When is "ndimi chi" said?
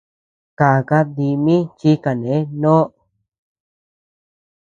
1.09-1.91